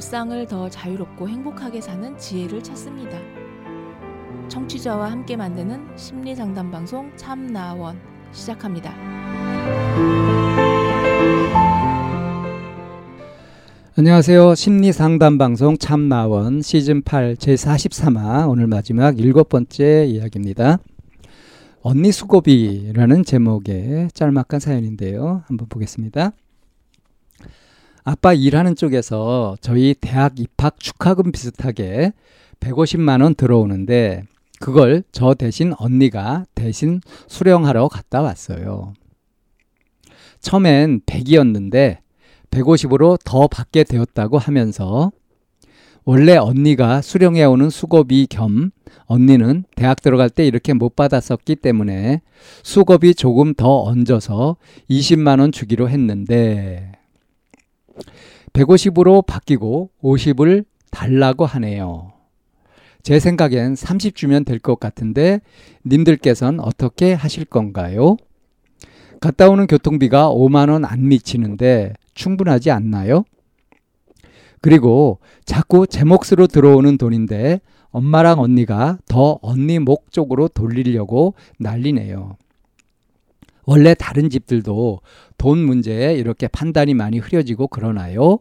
일상을 0.00 0.46
더 0.46 0.70
자유롭고 0.70 1.28
행복하게 1.28 1.82
사는 1.82 2.16
지혜를 2.16 2.62
찾습니다. 2.62 3.18
청취자와 4.48 5.10
함께 5.10 5.36
만드는 5.36 5.94
심리 5.94 6.34
상담 6.34 6.70
방송 6.70 7.14
참나원 7.18 8.00
시작합니다. 8.32 8.94
안녕하세요. 13.98 14.54
심리 14.54 14.90
상담 14.90 15.36
방송 15.36 15.76
참나원 15.76 16.62
시즌 16.62 17.02
8 17.02 17.36
제43화 17.36 18.48
오늘 18.48 18.68
마지막 18.68 19.18
일곱 19.18 19.50
번째 19.50 20.06
이야기입니다. 20.06 20.78
언니 21.82 22.10
수고비라는 22.10 23.22
제목의 23.24 24.08
짤막한 24.14 24.60
사연인데요. 24.60 25.42
한번 25.46 25.68
보겠습니다. 25.68 26.32
아빠 28.02 28.32
일하는 28.32 28.76
쪽에서 28.76 29.56
저희 29.60 29.94
대학 30.00 30.38
입학 30.40 30.80
축하금 30.80 31.32
비슷하게 31.32 32.12
150만 32.60 33.22
원 33.22 33.34
들어오는데 33.34 34.24
그걸 34.58 35.02
저 35.12 35.34
대신 35.34 35.72
언니가 35.78 36.44
대신 36.54 37.00
수령하러 37.28 37.88
갔다 37.88 38.20
왔어요. 38.20 38.94
처음엔 40.40 41.00
100이었는데 41.06 41.98
150으로 42.50 43.18
더 43.24 43.48
받게 43.48 43.84
되었다고 43.84 44.38
하면서 44.38 45.12
원래 46.04 46.36
언니가 46.36 47.02
수령해 47.02 47.44
오는 47.44 47.70
수고비 47.70 48.26
겸 48.28 48.70
언니는 49.06 49.64
대학 49.76 50.00
들어갈 50.02 50.30
때 50.30 50.46
이렇게 50.46 50.72
못 50.72 50.96
받았었기 50.96 51.56
때문에 51.56 52.22
수고비 52.62 53.14
조금 53.14 53.54
더 53.54 53.82
얹어서 53.82 54.56
20만 54.88 55.40
원 55.40 55.52
주기로 55.52 55.88
했는데 55.88 56.99
150으로 58.52 59.24
바뀌고 59.26 59.90
50을 60.02 60.64
달라고 60.90 61.46
하네요. 61.46 62.12
제 63.02 63.18
생각엔 63.18 63.76
30 63.76 64.14
주면 64.14 64.44
될 64.44 64.58
것 64.58 64.78
같은데 64.78 65.40
님들께선 65.86 66.60
어떻게 66.60 67.12
하실 67.14 67.44
건가요? 67.44 68.16
갔다 69.20 69.48
오는 69.48 69.66
교통비가 69.66 70.30
5만 70.30 70.70
원 70.70 70.84
안 70.84 71.08
미치는데 71.08 71.94
충분하지 72.14 72.70
않나요? 72.70 73.24
그리고 74.60 75.20
자꾸 75.44 75.86
제 75.86 76.04
몫으로 76.04 76.46
들어오는 76.46 76.98
돈인데 76.98 77.60
엄마랑 77.90 78.38
언니가 78.40 78.98
더 79.08 79.38
언니 79.42 79.78
목 79.78 80.12
쪽으로 80.12 80.48
돌리려고 80.48 81.34
난리네요. 81.58 82.36
원래 83.64 83.94
다른 83.94 84.28
집들도 84.30 85.00
돈 85.40 85.58
문제에 85.58 86.14
이렇게 86.16 86.48
판단이 86.48 86.92
많이 86.92 87.18
흐려지고 87.18 87.68
그러나요? 87.68 88.40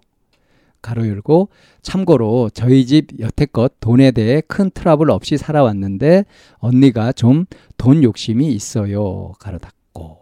가로 0.82 1.08
열고 1.08 1.48
참고로 1.82 2.50
저희 2.54 2.86
집 2.86 3.18
여태껏 3.20 3.72
돈에 3.80 4.12
대해 4.12 4.42
큰 4.46 4.70
트러블 4.70 5.10
없이 5.12 5.38
살아왔는데 5.38 6.26
언니가 6.58 7.14
좀 7.14 7.46
돈 7.78 8.04
욕심이 8.04 8.52
있어요. 8.52 9.32
가로 9.40 9.58
닫고. 9.60 10.18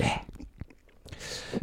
예. 0.00 0.22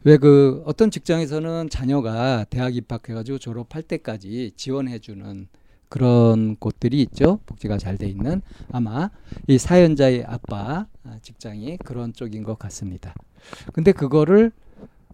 왜 0.05 0.17
그 0.17 0.63
어떤 0.65 0.89
직장에서는 0.89 1.69
자녀가 1.69 2.45
대학 2.49 2.75
입학해가지고 2.75 3.37
졸업할 3.39 3.83
때까지 3.83 4.51
지원해주는 4.55 5.47
그런 5.93 6.55
곳들이 6.55 7.03
있죠. 7.03 7.39
복지가 7.45 7.77
잘 7.77 7.99
돼 7.99 8.07
있는 8.07 8.41
아마 8.71 9.11
이 9.45 9.59
사연자의 9.59 10.23
아빠 10.25 10.87
직장이 11.21 11.77
그런 11.77 12.13
쪽인 12.13 12.41
것 12.41 12.57
같습니다. 12.57 13.13
근데 13.73 13.91
그거를 13.91 14.51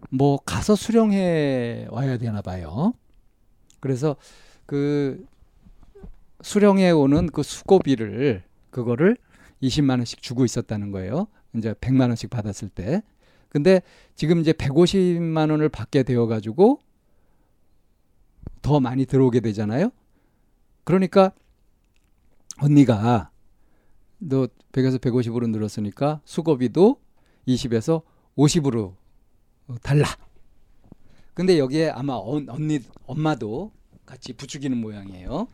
뭐 0.08 0.38
가서 0.38 0.74
수령해 0.74 1.88
와야 1.90 2.16
되나 2.16 2.40
봐요. 2.40 2.94
그래서 3.80 4.16
그 4.64 5.26
수령해 6.40 6.92
오는 6.92 7.26
그 7.26 7.42
수고비를 7.42 8.42
그거를 8.70 9.18
20만 9.62 9.98
원씩 9.98 10.22
주고 10.22 10.46
있었다는 10.46 10.92
거예요. 10.92 11.26
이제 11.54 11.74
100만 11.74 12.08
원씩 12.08 12.30
받았을 12.30 12.70
때. 12.70 13.02
근데 13.50 13.82
지금 14.14 14.38
이제 14.38 14.54
150만 14.54 15.50
원을 15.50 15.68
받게 15.68 16.04
되어 16.04 16.26
가지고 16.26 16.80
더 18.62 18.80
많이 18.80 19.04
들어오게 19.04 19.40
되잖아요. 19.40 19.90
그러니까 20.90 21.30
언니가 22.58 23.30
너 24.18 24.48
100에서 24.72 24.98
150으로 24.98 25.48
늘었으니까 25.48 26.20
수고비도 26.24 26.96
20에서 27.46 28.02
50으로 28.36 28.94
달라. 29.82 30.08
근데 31.32 31.60
여기에 31.60 31.90
아마 31.90 32.14
언니 32.14 32.80
엄마도 33.06 33.70
같이 34.04 34.32
부추기는 34.32 34.76
모양이에요. 34.76 35.46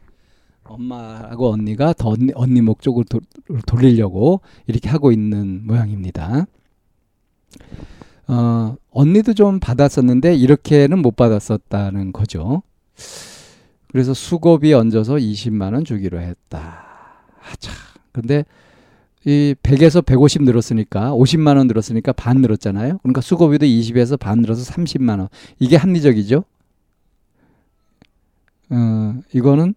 엄마하고 0.65 1.53
언니가 1.53 1.93
더 1.93 2.09
언니, 2.09 2.33
언니 2.35 2.63
목적으로 2.63 3.05
도, 3.05 3.21
돌리려고 3.67 4.41
이렇게 4.67 4.89
하고 4.89 5.13
있는 5.13 5.67
모양입니다. 5.67 6.47
어, 8.27 8.77
언니도 8.91 9.35
좀 9.35 9.61
받았었는데 9.61 10.35
이렇게는 10.35 11.01
못 11.01 11.15
받았었다는 11.15 12.13
거죠. 12.13 12.63
그래서 13.97 14.13
수고비 14.13 14.75
얹어서 14.75 15.15
20만 15.15 15.73
원 15.73 15.83
주기로 15.83 16.21
했다. 16.21 16.85
아, 17.41 17.55
근데 18.13 18.45
이 19.25 19.55
100에서 19.63 20.05
150 20.05 20.43
늘었으니까 20.43 21.13
50만 21.13 21.57
원 21.57 21.67
늘었으니까 21.67 22.13
반 22.13 22.43
늘었잖아요. 22.43 22.99
그러니까 22.99 23.23
수고비도 23.23 23.65
20에서 23.65 24.21
반 24.21 24.41
늘어서 24.41 24.71
30만 24.71 25.19
원. 25.21 25.29
이게 25.59 25.77
합리적이죠? 25.77 26.45
어, 28.69 29.15
이거는 29.33 29.75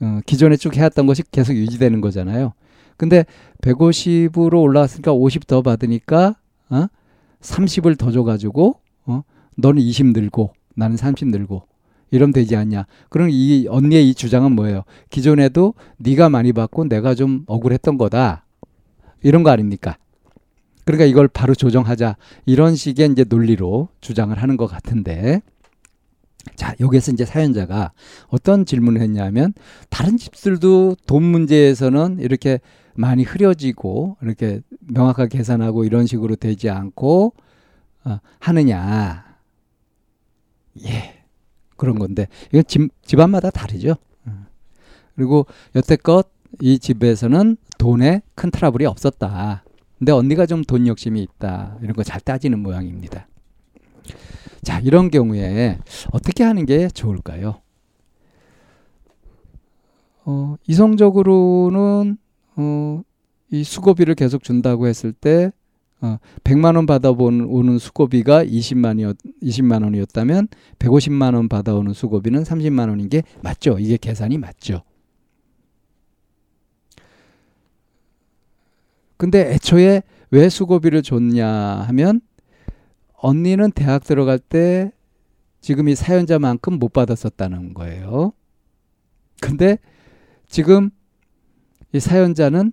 어, 0.00 0.20
기존에 0.26 0.56
쭉 0.56 0.76
해왔던 0.76 1.06
것이 1.06 1.22
계속 1.30 1.54
유지되는 1.54 2.00
거잖아요. 2.00 2.54
근데 2.96 3.24
150으로 3.62 4.60
올라왔으니까 4.62 5.12
50 5.12 5.46
더 5.46 5.62
받으니까 5.62 6.34
어? 6.70 6.86
30을 7.40 7.96
더 7.96 8.10
줘가지고 8.10 8.80
어? 9.06 9.22
너는 9.54 9.80
20 9.80 10.06
늘고 10.06 10.54
나는 10.74 10.96
30 10.96 11.28
늘고 11.28 11.69
이러면 12.10 12.32
되지 12.32 12.56
않냐. 12.56 12.86
그럼 13.08 13.28
이 13.30 13.66
언니의 13.68 14.08
이 14.08 14.14
주장은 14.14 14.52
뭐예요? 14.52 14.82
기존에도 15.10 15.74
네가 15.98 16.28
많이 16.28 16.52
받고 16.52 16.88
내가 16.88 17.14
좀 17.14 17.44
억울했던 17.46 17.98
거다. 17.98 18.44
이런 19.22 19.42
거 19.42 19.50
아닙니까? 19.50 19.96
그러니까 20.84 21.04
이걸 21.04 21.28
바로 21.28 21.54
조정하자. 21.54 22.16
이런 22.46 22.74
식의 22.74 23.10
이제 23.12 23.24
논리로 23.28 23.88
주장을 24.00 24.36
하는 24.36 24.56
것 24.56 24.66
같은데. 24.66 25.40
자, 26.56 26.74
여기에서 26.80 27.12
이제 27.12 27.24
사연자가 27.24 27.92
어떤 28.28 28.64
질문을 28.64 29.00
했냐면 29.02 29.52
다른 29.90 30.16
집들도 30.16 30.96
돈 31.06 31.22
문제에서는 31.22 32.18
이렇게 32.20 32.60
많이 32.94 33.22
흐려지고 33.22 34.16
이렇게 34.22 34.62
명확하게 34.80 35.36
계산하고 35.38 35.84
이런 35.84 36.06
식으로 36.06 36.36
되지 36.36 36.70
않고 36.70 37.34
어, 38.04 38.18
하느냐. 38.38 39.36
예. 40.84 41.19
그런 41.80 41.98
건데 41.98 42.28
이건 42.52 42.62
집, 42.68 42.88
집안마다 43.02 43.50
다르죠. 43.50 43.96
어. 44.26 44.46
그리고 45.16 45.46
여태껏 45.74 46.28
이 46.60 46.78
집에서는 46.78 47.56
돈에 47.78 48.20
큰 48.34 48.50
트러블이 48.50 48.84
없었다. 48.86 49.64
근데 49.98 50.12
언니가 50.12 50.46
좀 50.46 50.62
돈 50.64 50.86
욕심이 50.86 51.22
있다. 51.22 51.78
이런 51.82 51.94
거 51.94 52.02
잘 52.02 52.20
따지는 52.20 52.58
모양입니다. 52.60 53.26
자, 54.62 54.78
이런 54.80 55.10
경우에 55.10 55.78
어떻게 56.12 56.44
하는 56.44 56.66
게 56.66 56.88
좋을까요? 56.88 57.60
어, 60.24 60.56
이성적으로는 60.66 62.18
어, 62.56 63.02
이 63.50 63.64
수고비를 63.64 64.14
계속 64.14 64.42
준다고 64.42 64.86
했을 64.86 65.12
때 65.12 65.50
어, 66.02 66.18
100만 66.44 66.76
원 66.76 66.86
받아오는 66.86 67.78
수고비가 67.78 68.44
20만이었 68.44 69.16
20만 69.42 69.84
원이었다면 69.84 70.48
150만 70.78 71.34
원 71.34 71.48
받아오는 71.48 71.92
수고비는 71.92 72.42
30만 72.42 72.88
원인 72.88 73.08
게 73.08 73.22
맞죠? 73.42 73.78
이게 73.78 73.98
계산이 73.98 74.38
맞죠? 74.38 74.82
근데 79.16 79.52
애초에 79.52 80.02
왜 80.30 80.48
수고비를 80.48 81.02
줬냐 81.02 81.46
하면 81.46 82.22
언니는 83.12 83.72
대학 83.72 84.02
들어갈 84.04 84.38
때 84.38 84.92
지금 85.60 85.90
이 85.90 85.94
사연자만큼 85.94 86.78
못 86.78 86.94
받았었다는 86.94 87.74
거예요. 87.74 88.32
근데 89.42 89.78
지금 90.46 90.88
이 91.92 92.00
사연자는 92.00 92.72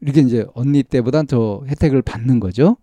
이렇게 0.00 0.20
이제 0.20 0.46
언니 0.54 0.82
때보단 0.82 1.26
더 1.26 1.62
혜택을 1.66 2.02
받는 2.02 2.40
거죠. 2.40 2.76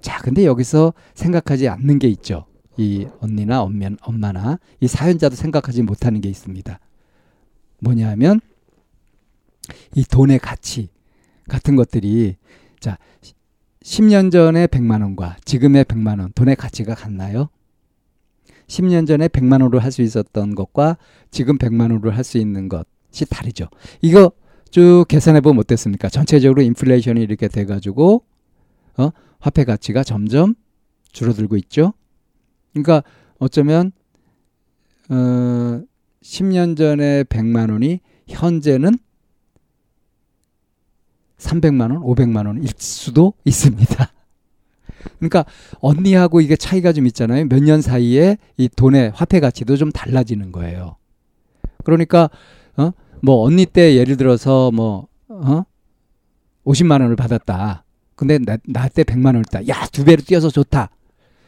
자, 0.00 0.20
근데 0.22 0.44
여기서 0.44 0.92
생각하지 1.14 1.68
않는 1.68 1.98
게 1.98 2.08
있죠. 2.08 2.46
이 2.76 3.06
언니나 3.20 3.62
엄마, 3.62 3.88
엄마나 4.02 4.58
이 4.80 4.86
사연자도 4.88 5.36
생각하지 5.36 5.82
못하는 5.82 6.20
게 6.20 6.28
있습니다. 6.28 6.78
뭐냐 7.80 8.08
하면 8.10 8.40
이 9.94 10.04
돈의 10.04 10.38
가치 10.38 10.88
같은 11.48 11.76
것들이 11.76 12.36
자 12.80 12.98
10년 13.82 14.30
전에 14.30 14.66
100만 14.68 15.02
원과 15.02 15.36
지금의 15.44 15.84
100만 15.84 16.20
원 16.20 16.32
돈의 16.34 16.56
가치가 16.56 16.94
같나요? 16.94 17.48
10년 18.68 19.06
전에 19.06 19.28
100만 19.28 19.60
원으로 19.60 19.80
할 19.80 19.90
수 19.90 20.02
있었던 20.02 20.54
것과 20.54 20.96
지금 21.30 21.58
100만 21.58 21.90
원으로 21.90 22.12
할 22.12 22.24
수 22.24 22.38
있는 22.38 22.68
것이 22.68 23.26
다르죠. 23.28 23.68
이거 24.00 24.32
쭉 24.72 25.04
계산해 25.06 25.42
보면 25.42 25.60
어땠습니까? 25.60 26.08
전체적으로 26.08 26.62
인플레이션이 26.62 27.20
이렇게 27.20 27.46
돼 27.46 27.66
가지고 27.66 28.24
어? 28.96 29.10
화폐 29.38 29.64
가치가 29.64 30.02
점점 30.02 30.54
줄어들고 31.12 31.56
있죠. 31.58 31.92
그러니까 32.72 33.02
어쩌면 33.38 33.92
어 35.10 35.82
10년 36.22 36.76
전에 36.76 37.24
100만 37.24 37.70
원이 37.70 38.00
현재는 38.28 38.96
300만 41.36 41.90
원, 41.92 42.00
500만 42.02 42.46
원일 42.46 42.70
수도 42.78 43.34
있습니다. 43.44 44.10
그러니까 45.18 45.44
언니하고 45.80 46.40
이게 46.40 46.56
차이가 46.56 46.92
좀 46.94 47.06
있잖아요. 47.08 47.44
몇 47.46 47.60
년 47.62 47.82
사이에 47.82 48.38
이 48.56 48.70
돈의 48.70 49.10
화폐 49.14 49.38
가치도 49.38 49.76
좀 49.76 49.92
달라지는 49.92 50.50
거예요. 50.50 50.96
그러니까 51.84 52.30
어? 52.78 52.92
뭐 53.22 53.44
언니 53.44 53.66
때 53.66 53.96
예를 53.96 54.16
들어서 54.16 54.70
뭐 54.72 55.06
어? 55.28 55.62
50만 56.64 57.00
원을 57.00 57.16
받았다. 57.16 57.84
근데 58.16 58.38
나때 58.66 59.04
100만 59.04 59.26
원을 59.26 59.44
다. 59.44 59.66
야, 59.68 59.86
두 59.90 60.04
배로 60.04 60.22
뛰어서 60.22 60.50
좋다. 60.50 60.90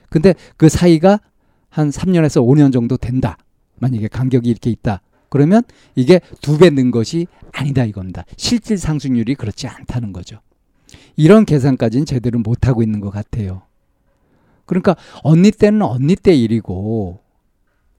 근데 0.08 0.34
그 0.56 0.68
사이가 0.68 1.20
한 1.68 1.90
3년에서 1.90 2.44
5년 2.44 2.72
정도 2.72 2.96
된다. 2.96 3.36
만약에 3.80 4.08
간격이 4.08 4.48
이렇게 4.48 4.70
있다. 4.70 5.02
그러면 5.28 5.62
이게 5.96 6.20
두 6.40 6.58
배 6.58 6.70
는 6.70 6.90
것이 6.92 7.26
아니다 7.52 7.84
이겁니다. 7.84 8.24
실질 8.36 8.78
상승률이 8.78 9.34
그렇지 9.34 9.66
않다는 9.66 10.12
거죠. 10.12 10.38
이런 11.16 11.44
계산까지는 11.44 12.06
제대로 12.06 12.38
못 12.38 12.66
하고 12.68 12.82
있는 12.82 13.00
것 13.00 13.10
같아요. 13.10 13.62
그러니까 14.66 14.96
언니 15.22 15.50
때는 15.50 15.82
언니 15.82 16.14
때 16.16 16.34
일이고 16.34 17.20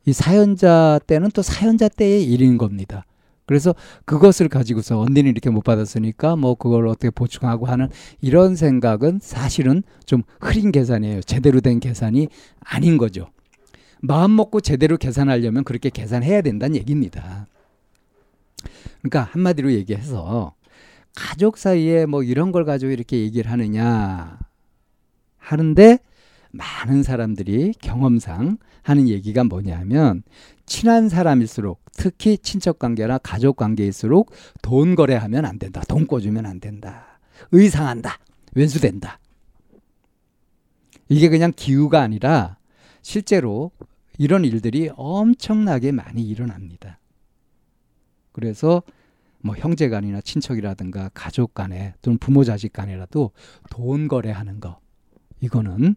이 0.05 0.13
사연자 0.13 0.99
때는 1.07 1.29
또 1.31 1.41
사연자 1.41 1.89
때의 1.89 2.23
일인 2.25 2.57
겁니다. 2.57 3.05
그래서 3.45 3.75
그것을 4.05 4.49
가지고서 4.49 4.99
언니는 4.99 5.29
이렇게 5.29 5.49
못 5.49 5.63
받았으니까 5.63 6.35
뭐 6.35 6.55
그걸 6.55 6.87
어떻게 6.87 7.09
보충하고 7.09 7.67
하는 7.67 7.89
이런 8.21 8.55
생각은 8.55 9.19
사실은 9.21 9.83
좀 10.05 10.23
흐린 10.39 10.71
계산이에요. 10.71 11.21
제대로 11.21 11.61
된 11.61 11.79
계산이 11.79 12.27
아닌 12.59 12.97
거죠. 12.97 13.29
마음 14.01 14.35
먹고 14.35 14.61
제대로 14.61 14.97
계산하려면 14.97 15.63
그렇게 15.63 15.89
계산해야 15.89 16.41
된다는 16.41 16.75
얘기입니다. 16.75 17.47
그러니까 18.99 19.29
한마디로 19.31 19.73
얘기해서 19.73 20.53
가족 21.15 21.57
사이에 21.57 22.05
뭐 22.05 22.23
이런 22.23 22.51
걸 22.51 22.65
가지고 22.65 22.91
이렇게 22.91 23.17
얘기를 23.19 23.49
하느냐 23.51 24.37
하는데 25.37 25.99
많은 26.55 27.03
사람들이 27.03 27.73
경험상 27.81 28.57
하는 28.81 29.07
얘기가 29.07 29.43
뭐냐면 29.43 30.23
친한 30.65 31.09
사람일수록 31.09 31.83
특히 31.93 32.37
친척 32.37 32.79
관계나 32.79 33.17
가족 33.19 33.57
관계일수록 33.57 34.31
돈 34.61 34.95
거래하면 34.95 35.45
안 35.45 35.59
된다. 35.59 35.81
돈 35.87 36.07
꿔주면 36.07 36.45
안 36.45 36.59
된다. 36.59 37.19
의상한다. 37.51 38.19
왼수된다. 38.53 39.19
이게 41.09 41.29
그냥 41.29 41.51
기우가 41.55 42.01
아니라 42.01 42.57
실제로 43.01 43.71
이런 44.17 44.45
일들이 44.45 44.89
엄청나게 44.95 45.91
많이 45.91 46.23
일어납니다. 46.23 46.99
그래서 48.31 48.81
뭐 49.41 49.55
형제간이나 49.55 50.21
친척이라든가 50.21 51.11
가족 51.13 51.53
간에 51.53 51.93
또는 52.01 52.17
부모 52.17 52.43
자식 52.43 52.73
간이라도 52.73 53.31
돈 53.69 54.07
거래하는 54.07 54.59
거 54.59 54.79
이거는 55.41 55.95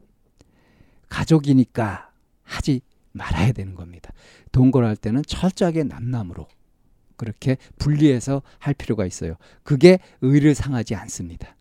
가족이니까 1.08 2.10
하지 2.42 2.80
말아야 3.12 3.52
되는 3.52 3.74
겁니다. 3.74 4.12
돈 4.52 4.70
거래할 4.70 4.96
때는 4.96 5.22
철저하게 5.26 5.84
남남으로 5.84 6.46
그렇게 7.16 7.56
분리해서 7.78 8.42
할 8.58 8.74
필요가 8.74 9.04
있어요. 9.06 9.34
그게 9.62 9.98
의를 10.20 10.54
상하지 10.54 10.94
않습니다. 10.94 11.56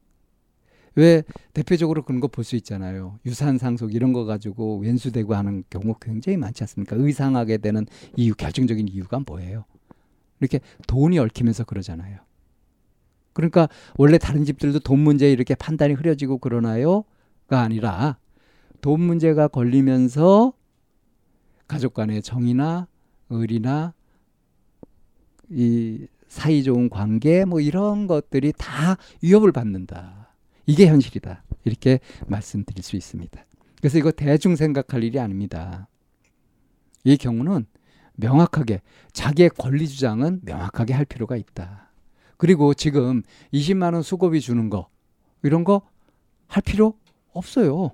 왜 0.96 1.24
대표적으로 1.54 2.04
그런 2.04 2.20
거 2.20 2.28
볼 2.28 2.44
수 2.44 2.56
있잖아요. 2.56 3.20
유산 3.26 3.58
상속 3.58 3.94
이런 3.94 4.14
거 4.14 4.26
가지고 4.26 4.80
왼수되고 4.80 5.36
하는 5.36 5.64
경우 5.70 5.96
굉장히 6.02 6.38
많지 6.38 6.64
않습니까? 6.64 6.96
의상하게 6.96 7.58
되는 7.58 7.86
이유 8.16 8.34
결정적인 8.36 8.88
이유가 8.88 9.20
뭐예요? 9.26 9.66
이렇게 10.40 10.60
돈이 10.88 11.18
얽히면서 11.20 11.66
그러잖아요. 11.66 12.20
그러니까 13.34 13.70
원래 13.98 14.18
다른 14.18 14.44
집들도 14.46 14.80
돈 14.80 15.00
문제에 15.00 15.32
이렇게 15.32 15.54
판단이 15.56 15.94
흐려지고 15.94 16.40
그러나요?가 16.40 17.62
아니라 17.62 18.18
돈 18.82 19.02
문제가 19.02 19.48
걸리면서 19.48 20.54
가족 21.68 21.94
간의 21.94 22.22
정이나 22.22 22.88
의리나 23.30 23.94
이 25.50 26.08
사이 26.28 26.64
좋은 26.64 26.90
관계 26.90 27.46
뭐 27.46 27.60
이런 27.60 28.08
것들이 28.08 28.54
다 28.58 28.98
위협을 29.22 29.52
받는다. 29.52 30.34
이게 30.66 30.88
현실이다. 30.88 31.44
이렇게 31.64 32.00
말씀드릴 32.28 32.84
수 32.84 32.96
있습니다. 32.96 33.46
그래서 33.80 33.98
이거 33.98 34.12
대충 34.12 34.56
생각할 34.56 35.04
일이 35.04 35.20
아닙니다. 35.20 35.88
이 37.04 37.16
경우는 37.18 37.66
명확하게 38.16 38.82
자기의 39.14 39.52
권리 39.52 39.88
주장은 39.88 40.42
명확하게 40.44 40.94
할 40.94 41.06
필요가 41.06 41.36
있다. 41.38 41.92
그리고 42.38 42.74
지금 42.74 43.24
20만 43.54 43.94
원 43.94 44.02
수고비 44.02 44.42
주는 44.42 44.70
거 44.70 44.90
이런 45.44 45.64
거 45.64 45.82
할 46.48 46.64
필요 46.64 46.98
없어요. 47.34 47.92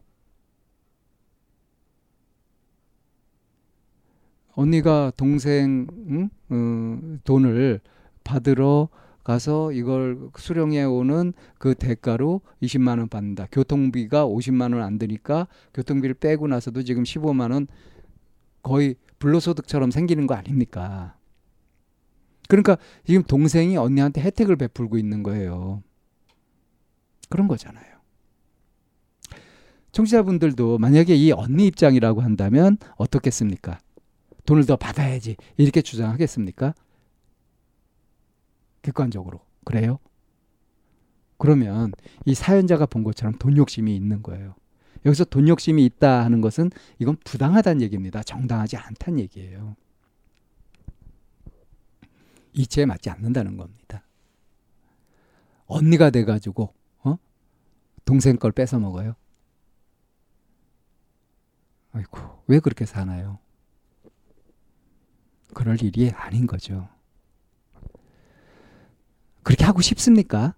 언니가 4.56 5.12
동생 5.18 5.88
응? 6.10 6.30
어, 6.50 7.18
돈을 7.24 7.82
받으러 8.24 8.90
가서 9.24 9.72
이걸 9.72 10.30
수령해 10.38 10.84
오는 10.84 11.34
그 11.58 11.76
대가로 11.76 12.42
20만 12.62 13.00
원 13.00 13.08
받는다. 13.08 13.48
교통비가 13.52 14.26
50만 14.28 14.74
원 14.74 14.84
안 14.84 14.98
드니까 15.00 15.48
교통비를 15.74 16.16
빼고 16.16 16.48
나서도 16.48 16.84
지금 16.84 17.04
15만 17.04 17.52
원 17.52 17.68
거의 18.62 18.96
불로소득처럼 19.20 19.92
생기는 19.92 20.28
거 20.28 20.36
아닙니까? 20.36 21.16
그러니까 22.50 22.78
지금 23.06 23.24
동생이 23.24 23.78
언니한테 23.78 24.22
혜택을 24.22 24.58
베풀고 24.58 24.98
있는 24.98 25.24
거예요. 25.24 25.82
그런 27.30 27.48
거잖아요. 27.48 27.94
청취자분들도 29.94 30.80
만약에 30.80 31.16
이 31.16 31.32
언니 31.32 31.68
입장이라고 31.68 32.22
한다면 32.22 32.78
어떻겠습니까? 32.98 33.80
돈을 34.46 34.66
더 34.66 34.76
받아야지 34.76 35.36
이렇게 35.58 35.82
주장하겠습니까? 35.82 36.74
객관적으로 38.82 39.40
그래요? 39.64 40.00
그러면 41.38 41.92
이 42.26 42.34
사연자가 42.34 42.86
본 42.86 43.04
것처럼 43.04 43.38
돈 43.38 43.58
욕심이 43.58 43.96
있는 43.96 44.22
거예요. 44.22 44.56
여기서 45.06 45.26
돈 45.26 45.48
욕심이 45.48 45.84
있다 45.86 46.24
하는 46.24 46.42
것은 46.42 46.70
이건 47.00 47.18
부당하다는 47.24 47.82
얘기입니다. 47.82 48.24
정당하지 48.24 48.78
않다는 48.78 49.20
얘기예요. 49.20 49.76
이치에 52.54 52.86
맞지 52.86 53.10
않는다는 53.10 53.58
겁니다. 53.58 54.04
언니가 55.66 56.10
돼가지고 56.10 56.74
어? 57.04 57.18
동생 58.06 58.38
걸 58.38 58.52
뺏어 58.52 58.80
먹어요. 58.80 59.16
아이고 61.92 62.20
왜 62.48 62.60
그렇게 62.60 62.86
사나요? 62.86 63.40
그럴 65.54 65.82
일이 65.82 66.10
아닌 66.12 66.48
거죠. 66.48 66.88
그렇게 69.44 69.66
하고 69.66 69.82
싶습니까? 69.82 70.54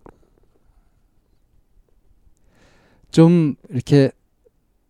좀 3.11 3.55
이렇게 3.69 4.11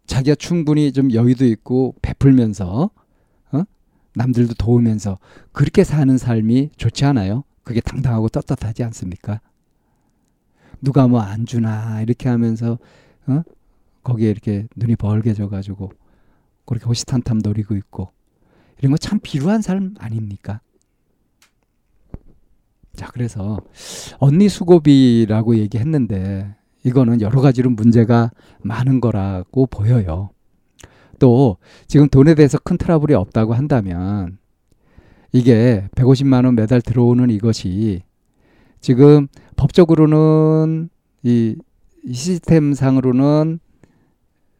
자기가 0.07 0.35
충분히 0.35 0.91
좀 0.91 1.11
여유도 1.13 1.45
있고 1.45 1.95
베풀면서 2.01 2.89
어? 3.51 3.63
남들도 4.15 4.55
도우면서 4.55 5.19
그렇게 5.51 5.83
사는 5.83 6.17
삶이 6.17 6.71
좋지 6.77 7.05
않아요? 7.05 7.43
그게 7.63 7.81
당당하고 7.81 8.29
떳떳하지 8.29 8.83
않습니까? 8.83 9.41
누가 10.81 11.07
뭐 11.07 11.21
안 11.21 11.45
주나 11.45 12.01
이렇게 12.01 12.29
하면서 12.29 12.77
어? 13.27 13.43
거기에 14.03 14.29
이렇게 14.29 14.67
눈이 14.75 14.95
벌게 14.97 15.33
져 15.33 15.47
가지고 15.49 15.91
그렇게 16.65 16.85
호시탄탐 16.85 17.39
노리고 17.43 17.75
있고 17.75 18.11
이런 18.79 18.91
거 18.91 18.97
참 18.97 19.19
비루한 19.21 19.61
삶 19.61 19.95
아닙니까? 19.99 20.61
자, 22.95 23.07
그래서 23.11 23.59
언니 24.19 24.47
수고비라고 24.49 25.57
얘기했는데 25.57 26.55
이거는 26.83 27.21
여러 27.21 27.41
가지로 27.41 27.69
문제가 27.71 28.31
많은 28.61 29.01
거라고 29.01 29.65
보여요. 29.65 30.29
또 31.19 31.57
지금 31.87 32.07
돈에 32.09 32.35
대해서 32.35 32.57
큰 32.57 32.77
트러블이 32.77 33.13
없다고 33.13 33.53
한다면 33.53 34.37
이게 35.31 35.87
150만 35.95 36.45
원 36.45 36.55
매달 36.55 36.81
들어오는 36.81 37.29
이것이 37.29 38.03
지금 38.79 39.27
법적으로는 39.55 40.89
이, 41.23 41.55
이 42.03 42.13
시스템상으로는 42.13 43.59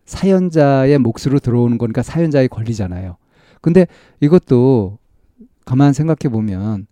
사연자의 0.06 0.98
몫으로 1.00 1.40
들어오는 1.40 1.78
거니까 1.78 2.02
사연자의 2.04 2.48
권리잖아요. 2.50 3.18
근데 3.66 3.88
이것도 4.20 5.00
가만 5.66 5.92
생각해 5.92 6.32
보면 6.32 6.86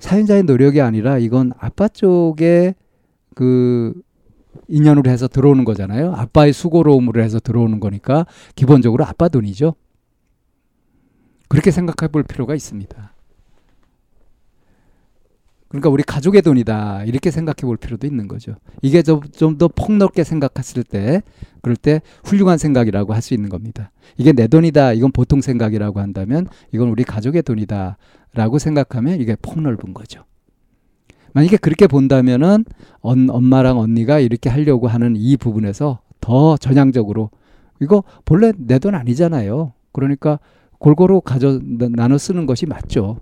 사연자의 0.00 0.42
노력이 0.42 0.82
아니라 0.82 1.16
이건 1.16 1.52
아빠 1.58 1.88
쪽에 1.88 2.74
그 3.34 3.94
인연으로 4.68 5.10
해서 5.10 5.28
들어오는 5.28 5.64
거잖아요. 5.64 6.12
아빠의 6.12 6.52
수고로움으로 6.52 7.22
해서 7.22 7.40
들어오는 7.40 7.80
거니까 7.80 8.26
기본적으로 8.54 9.06
아빠 9.06 9.30
돈이죠. 9.30 9.74
그렇게 11.48 11.70
생각해 11.70 12.12
볼 12.12 12.22
필요가 12.22 12.54
있습니다. 12.54 13.11
그러니까 15.72 15.88
우리 15.88 16.02
가족의 16.02 16.42
돈이다 16.42 17.04
이렇게 17.04 17.30
생각해 17.30 17.62
볼 17.62 17.76
필요도 17.78 18.06
있는 18.06 18.28
거죠. 18.28 18.56
이게 18.82 19.02
좀 19.02 19.22
더 19.58 19.68
폭넓게 19.68 20.22
생각했을 20.22 20.84
때 20.84 21.22
그럴 21.62 21.76
때 21.76 22.02
훌륭한 22.24 22.58
생각이라고 22.58 23.14
할 23.14 23.22
수 23.22 23.32
있는 23.34 23.48
겁니다. 23.48 23.90
이게 24.18 24.32
내 24.32 24.46
돈이다 24.48 24.92
이건 24.92 25.12
보통 25.12 25.40
생각이라고 25.40 26.00
한다면 26.00 26.46
이건 26.72 26.88
우리 26.88 27.04
가족의 27.04 27.42
돈이다라고 27.42 28.58
생각하면 28.58 29.20
이게 29.20 29.34
폭넓은 29.40 29.94
거죠. 29.94 30.24
만약에 31.34 31.56
그렇게 31.56 31.86
본다면은 31.86 32.64
언, 33.00 33.30
엄마랑 33.30 33.78
언니가 33.78 34.18
이렇게 34.18 34.50
하려고 34.50 34.88
하는 34.88 35.14
이 35.16 35.36
부분에서 35.38 36.00
더 36.20 36.56
전향적으로 36.58 37.30
이거 37.80 38.04
본래 38.26 38.52
내 38.58 38.78
돈 38.78 38.94
아니잖아요. 38.94 39.72
그러니까 39.92 40.38
골고루 40.78 41.20
가져 41.22 41.60
나눠 41.62 42.18
쓰는 42.18 42.44
것이 42.46 42.66
맞죠. 42.66 43.18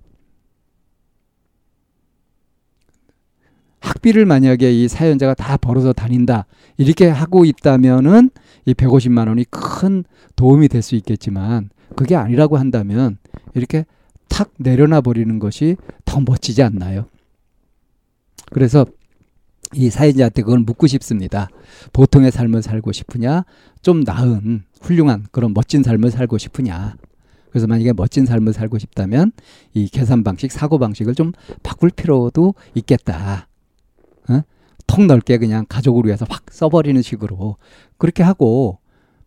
학비를 3.81 4.27
만약에 4.27 4.73
이 4.73 4.89
사연자가 4.89 5.35
다 5.35 5.57
벌어서 5.57 5.93
다닌다 5.93 6.47
이렇게 6.77 7.09
하고 7.09 7.45
있다면은 7.45 8.31
이 8.67 8.75
150만 8.75 9.29
원이 9.29 9.47
큰 9.51 10.05
도움이 10.37 10.69
될 10.69 10.83
수 10.83 10.95
있겠지만 10.97 11.71
그게 11.97 12.15
아니라고 12.17 12.57
한다면 12.57 13.19
이렇게 13.55 13.85
탁 14.29 14.51
내려놔 14.59 15.01
버리는 15.01 15.39
것이 15.39 15.77
더 16.05 16.21
멋지지 16.21 16.63
않나요? 16.63 17.07
그래서 18.53 18.87
이 19.75 19.91
사연자한테 19.91 20.43
그걸 20.43 20.61
묻고 20.61 20.87
싶습니다. 20.87 21.49
보통의 21.93 22.31
삶을 22.33 22.63
살고 22.63 22.93
싶으냐? 22.93 23.45
좀 23.83 24.01
나은 24.01 24.65
훌륭한 24.81 25.27
그런 25.31 25.53
멋진 25.55 25.83
삶을 25.83 26.11
살고 26.11 26.39
싶으냐? 26.39 26.97
그래서 27.51 27.67
만약에 27.67 27.93
멋진 27.93 28.27
삶을 28.27 28.53
살고 28.53 28.79
싶다면 28.79 29.33
이 29.75 29.89
계산 29.89 30.25
방식, 30.25 30.51
사고 30.53 30.79
방식을 30.79 31.15
좀 31.15 31.33
바꿀 31.63 31.91
필요도 31.91 32.55
있겠다. 32.75 33.49
어? 34.31 34.43
통 34.87 35.07
넓게 35.07 35.39
그냥 35.39 35.67
가족을 35.69 36.05
위해서 36.07 36.27
확 36.29 36.45
써버리는 36.51 37.01
식으로 37.03 37.57
그렇게 37.99 38.23
하고 38.23 38.79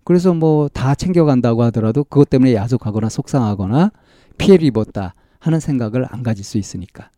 그래서 0.03 0.33
뭐 0.33 0.67
다 0.69 0.95
챙겨간다고 0.95 1.63
하더라도 1.63 2.03
그것 2.03 2.29
때문에 2.29 2.53
야속하거나 2.55 3.10
속상하거나 3.10 3.91
피해를 4.38 4.65
입었다 4.65 5.13
하는 5.39 5.60
생각을 5.60 6.05
안 6.10 6.24
가질 6.24 6.43
수 6.43 6.57
있으니까. 6.57 7.10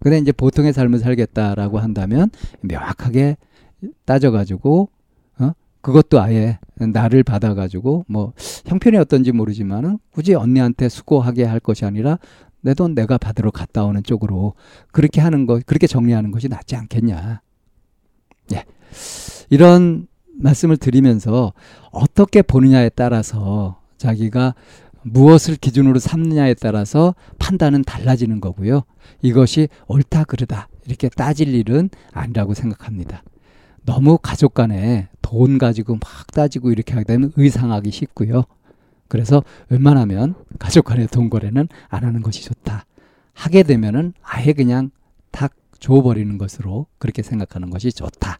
근데 0.00 0.18
이제 0.18 0.32
보통의 0.32 0.72
삶을 0.72 0.98
살겠다라고 0.98 1.78
한다면 1.78 2.30
명확하게 2.62 3.36
따져가지고 4.04 4.88
어 5.38 5.52
그것도 5.80 6.20
아예 6.20 6.58
나를 6.74 7.22
받아가지고 7.22 8.04
뭐 8.08 8.32
형편이 8.66 8.96
어떤지 8.96 9.30
모르지만은 9.30 9.98
굳이 10.10 10.34
언니한테 10.34 10.88
수고하게 10.88 11.44
할 11.44 11.60
것이 11.60 11.84
아니라 11.84 12.18
내 12.62 12.74
돈 12.74 12.94
내가 12.94 13.18
받으러 13.18 13.50
갔다 13.50 13.84
오는 13.84 14.02
쪽으로 14.02 14.54
그렇게 14.92 15.20
하는 15.20 15.46
거 15.46 15.60
그렇게 15.66 15.86
정리하는 15.86 16.30
것이 16.30 16.48
낫지 16.48 16.76
않겠냐. 16.76 17.40
예. 18.54 18.64
이런 19.50 20.06
말씀을 20.34 20.76
드리면서 20.76 21.52
어떻게 21.90 22.42
보느냐에 22.42 22.88
따라서 22.90 23.80
자기가 23.98 24.54
무엇을 25.02 25.56
기준으로 25.56 25.98
삼느냐에 25.98 26.54
따라서 26.54 27.14
판단은 27.38 27.82
달라지는 27.82 28.40
거고요. 28.40 28.82
이것이 29.20 29.68
옳다 29.88 30.24
그르다 30.24 30.68
이렇게 30.86 31.08
따질 31.08 31.54
일은 31.54 31.90
아니라고 32.12 32.54
생각합니다. 32.54 33.22
너무 33.84 34.16
가족 34.18 34.54
간에 34.54 35.08
돈 35.20 35.58
가지고 35.58 35.94
막 35.94 36.02
따지고 36.32 36.70
이렇게 36.70 36.94
하게 36.94 37.04
되면 37.04 37.32
의상하기 37.36 37.90
쉽고요. 37.90 38.44
그래서 39.12 39.44
웬만하면 39.68 40.34
가족 40.58 40.86
간의 40.86 41.06
돈 41.08 41.28
거래는 41.28 41.68
안 41.90 42.02
하는 42.02 42.22
것이 42.22 42.42
좋다. 42.44 42.86
하게 43.34 43.62
되면은 43.62 44.14
아예 44.22 44.54
그냥 44.54 44.90
탁 45.30 45.52
줘버리는 45.80 46.38
것으로 46.38 46.86
그렇게 46.96 47.20
생각하는 47.20 47.68
것이 47.68 47.92
좋다. 47.92 48.38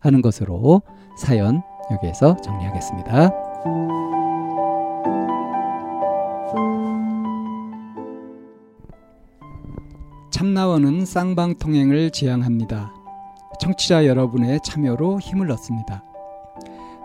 하는 0.00 0.20
것으로 0.20 0.82
사연 1.16 1.62
여기에서 1.92 2.36
정리하겠습니다. 2.38 3.30
참나원은 10.32 11.06
쌍방통행을 11.06 12.10
지향합니다. 12.10 12.92
청취자 13.60 14.04
여러분의 14.06 14.58
참여로 14.64 15.20
힘을 15.20 15.48
얻습니다. 15.52 16.07